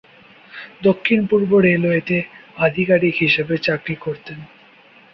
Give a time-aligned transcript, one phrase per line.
[0.83, 2.17] দক্ষিণ-পূর্ব রেলওয়েতে
[2.57, 4.39] আধিকারিক হিসেবে চাকরি করতেন।